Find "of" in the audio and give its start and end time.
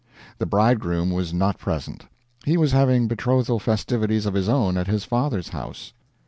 4.25-4.33